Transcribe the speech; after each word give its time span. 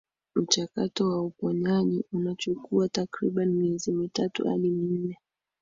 Mchakato 0.35 1.09
wa 1.09 1.21
uponyaji 1.21 2.03
unachukua 2.13 2.89
takribani 2.89 3.53
miezi 3.53 3.91
mitatu 3.91 4.47
hadi 4.47 4.69
minne 4.69 5.17